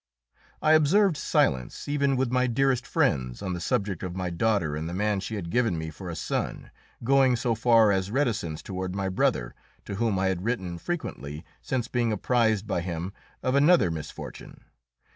[0.63, 4.89] I observed silence, even with my dearest friends, on the subject of my daughter and
[4.89, 6.71] the man she had given me for a son,
[7.03, 9.53] going so far as reticence toward my brother,
[9.85, 14.61] to whom I had written frequently since being apprised by him of another misfortune.